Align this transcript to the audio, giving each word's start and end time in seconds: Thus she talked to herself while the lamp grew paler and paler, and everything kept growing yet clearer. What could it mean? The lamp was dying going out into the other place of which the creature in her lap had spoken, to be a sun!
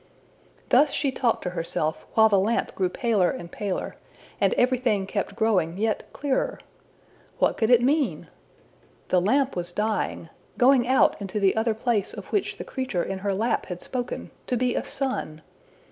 Thus 0.69 0.91
she 0.91 1.11
talked 1.11 1.43
to 1.43 1.51
herself 1.51 2.07
while 2.15 2.27
the 2.27 2.39
lamp 2.39 2.73
grew 2.73 2.89
paler 2.89 3.29
and 3.29 3.51
paler, 3.51 3.97
and 4.39 4.55
everything 4.55 5.05
kept 5.05 5.35
growing 5.35 5.77
yet 5.77 6.11
clearer. 6.11 6.57
What 7.37 7.55
could 7.55 7.69
it 7.69 7.83
mean? 7.83 8.27
The 9.09 9.21
lamp 9.21 9.55
was 9.55 9.71
dying 9.71 10.29
going 10.57 10.87
out 10.87 11.21
into 11.21 11.39
the 11.39 11.55
other 11.55 11.75
place 11.75 12.13
of 12.15 12.25
which 12.31 12.57
the 12.57 12.63
creature 12.63 13.03
in 13.03 13.19
her 13.19 13.31
lap 13.35 13.67
had 13.67 13.79
spoken, 13.83 14.31
to 14.47 14.57
be 14.57 14.73
a 14.73 14.83
sun! 14.83 15.43